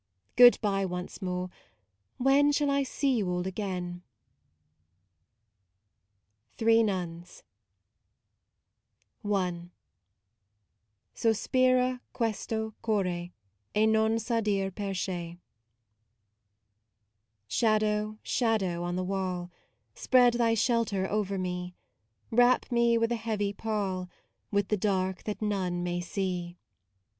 Good 0.35 0.59
bye 0.61 0.83
once 0.83 1.21
more: 1.21 1.51
when 2.17 2.51
shall 2.51 2.71
I 2.71 2.81
see 2.81 3.17
you 3.17 3.29
all 3.29 3.45
again? 3.45 4.01
THREE 6.57 6.81
NUNS 6.81 7.43
I" 9.23 9.61
Sospira 11.15 11.99
questo 12.13 12.73
core 12.81 13.05
E 13.05 13.31
non 13.85 14.13
sadir 14.17 14.71
perche" 14.73 15.37
Shadow, 17.47 18.17
shadow 18.23 18.81
on 18.83 18.95
the 18.95 19.03
wall, 19.03 19.51
Spread 19.93 20.33
thy 20.33 20.55
shelter 20.55 21.07
over 21.07 21.37
me; 21.37 21.75
Wrap 22.31 22.71
me 22.71 22.97
with 22.97 23.11
a 23.11 23.15
heavy 23.17 23.53
pall, 23.53 24.09
With 24.49 24.69
the 24.69 24.77
dark 24.77 25.25
that 25.25 25.43
none 25.43 25.83
may 25.83 26.01
see. 26.01 26.57